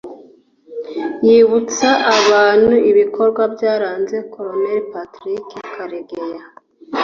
[1.27, 6.43] yibutsa abantu ibikorwa byaranze Col Patrick Karegeya